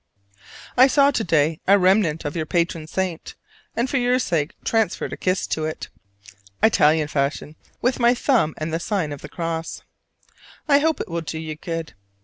I 0.77 0.87
saw 0.87 1.11
to 1.11 1.23
day 1.23 1.59
a 1.67 1.77
remnant 1.77 2.25
of 2.25 2.35
your 2.35 2.47
patron 2.47 2.87
saint, 2.87 3.35
and 3.75 3.87
for 3.87 3.97
your 3.97 4.17
sake 4.17 4.55
transferred 4.63 5.13
a 5.13 5.15
kiss 5.15 5.45
to 5.45 5.65
it, 5.65 5.89
Italian 6.63 7.07
fashion, 7.07 7.55
with 7.83 7.99
my 7.99 8.15
thumb 8.15 8.55
and 8.57 8.73
the 8.73 8.79
sign 8.79 9.11
of 9.11 9.21
the 9.21 9.29
cross. 9.29 9.83
I 10.67 10.79
hope 10.79 11.01
it 11.01 11.07
will 11.07 11.21
do 11.21 11.37
you 11.37 11.55
good. 11.55 11.93